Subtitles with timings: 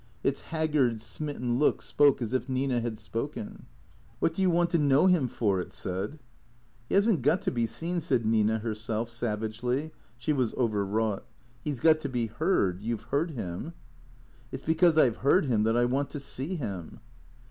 [0.23, 3.67] Its hag gard, smitten look spoke as if Nina had spoken."
[4.19, 6.17] What do you want to know him for?" it said."
[6.89, 9.91] He has n't got to be seen," said Nina herself savagely.
[10.17, 11.27] She was overwrought."
[11.63, 12.81] He 's got to be heard.
[12.81, 13.73] You 've heard him.""
[14.51, 16.99] It 's because I 've heard him that I want to see him."